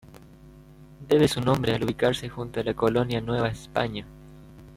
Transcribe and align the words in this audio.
Debe 1.07 1.27
su 1.27 1.41
nombre 1.41 1.75
al 1.75 1.83
ubicarse 1.83 2.27
junto 2.27 2.59
a 2.59 2.63
la 2.63 2.73
colonia 2.73 3.21
Nueva 3.21 3.49
España. 3.49 4.03